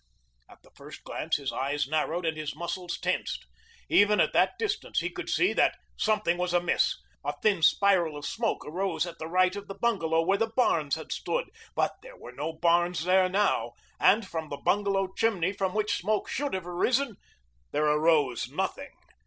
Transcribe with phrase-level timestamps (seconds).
[0.49, 3.45] At the first glance his eyes narrowed and his muscles tensed.
[3.87, 6.95] Even at that distance he could see that something was amiss.
[7.23, 10.95] A thin spiral of smoke arose at the right of the bungalow where the barns
[10.95, 15.75] had stood, but there were no barns there now, and from the bungalow chimney from
[15.75, 17.17] which smoke should have arisen,
[17.71, 18.89] there arose nothing.